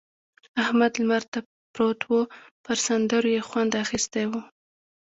احمد 0.63 0.93
لمر 0.99 1.23
ته 1.31 1.39
پروت 1.73 1.99
وو؛ 2.05 2.21
پر 2.65 2.77
سندرو 2.85 3.29
يې 3.35 3.41
خوند 3.47 3.71
اخيستی 3.83 4.25
وو. 4.27 4.41